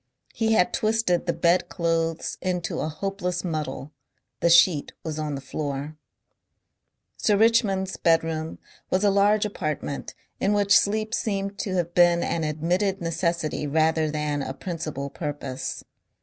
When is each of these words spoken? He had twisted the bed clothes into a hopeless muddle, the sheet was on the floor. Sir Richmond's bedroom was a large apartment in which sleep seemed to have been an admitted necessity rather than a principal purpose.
He 0.33 0.53
had 0.53 0.73
twisted 0.73 1.27
the 1.27 1.31
bed 1.31 1.69
clothes 1.69 2.35
into 2.41 2.79
a 2.79 2.89
hopeless 2.89 3.43
muddle, 3.43 3.91
the 4.39 4.49
sheet 4.49 4.93
was 5.03 5.19
on 5.19 5.35
the 5.35 5.41
floor. 5.41 5.95
Sir 7.17 7.37
Richmond's 7.37 7.97
bedroom 7.97 8.57
was 8.89 9.03
a 9.03 9.11
large 9.11 9.45
apartment 9.45 10.15
in 10.39 10.53
which 10.53 10.75
sleep 10.75 11.13
seemed 11.13 11.59
to 11.59 11.75
have 11.75 11.93
been 11.93 12.23
an 12.23 12.43
admitted 12.43 12.99
necessity 12.99 13.67
rather 13.67 14.09
than 14.09 14.41
a 14.41 14.55
principal 14.55 15.11
purpose. 15.11 15.83